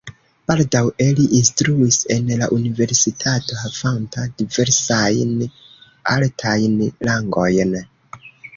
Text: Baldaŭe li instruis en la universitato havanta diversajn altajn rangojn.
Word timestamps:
Baldaŭe 0.51 1.05
li 1.19 1.25
instruis 1.39 1.99
en 2.15 2.31
la 2.39 2.47
universitato 2.57 3.59
havanta 3.61 4.25
diversajn 4.41 5.37
altajn 6.17 6.77
rangojn. 7.11 7.81